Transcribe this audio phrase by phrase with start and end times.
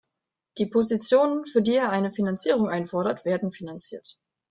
[0.57, 4.17] Die Positionen, für die er eine Finanzierung einfordert, werden finanziert.